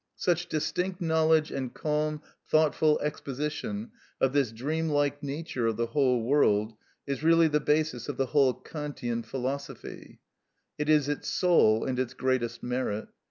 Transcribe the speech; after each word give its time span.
Such 0.15 0.49
distinct 0.49 0.99
knowledge 0.99 1.51
and 1.51 1.71
calm, 1.75 2.23
thoughtful 2.49 2.99
exposition 3.01 3.91
of 4.19 4.33
this 4.33 4.51
dream 4.51 4.89
like 4.89 5.21
nature 5.21 5.67
of 5.67 5.77
the 5.77 5.85
whole 5.85 6.23
world 6.23 6.73
is 7.05 7.21
really 7.23 7.47
the 7.47 7.59
basis 7.59 8.09
of 8.09 8.17
the 8.17 8.25
whole 8.25 8.55
Kantian 8.55 9.21
philosophy; 9.21 10.19
it 10.79 10.89
is 10.89 11.07
its 11.07 11.27
soul 11.27 11.85
and 11.85 11.99
its 11.99 12.15
greatest 12.15 12.63
merit. 12.63 13.09